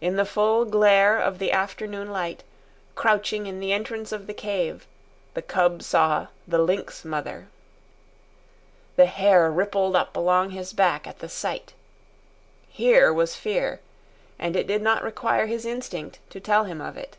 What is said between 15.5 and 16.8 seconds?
instinct to tell him